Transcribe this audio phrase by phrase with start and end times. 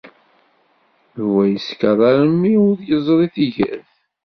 [1.17, 3.89] Yuba yeskeṛ armi ur yeẓri tigert.